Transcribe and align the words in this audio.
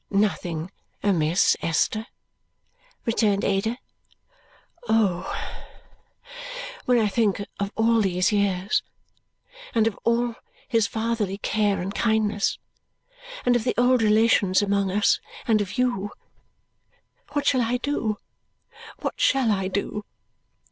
"Nothing 0.09 0.71
amiss, 1.03 1.55
Esther?" 1.61 2.07
returned 3.05 3.45
Ada. 3.45 3.77
"Oh, 4.89 5.31
when 6.85 6.97
I 6.97 7.07
think 7.07 7.39
of 7.59 7.71
all 7.75 8.01
these 8.01 8.31
years, 8.31 8.81
and 9.75 9.85
of 9.85 10.35
his 10.67 10.87
fatherly 10.87 11.37
care 11.37 11.79
and 11.79 11.93
kindness, 11.93 12.57
and 13.45 13.55
of 13.55 13.63
the 13.63 13.75
old 13.79 14.01
relations 14.01 14.63
among 14.63 14.91
us, 14.91 15.19
and 15.47 15.61
of 15.61 15.77
you, 15.77 16.09
what 17.33 17.45
shall 17.45 17.61
I 17.61 17.77
do, 17.77 18.17
what 19.01 19.21
shall 19.21 19.51
I 19.51 19.67
do!" 19.67 20.03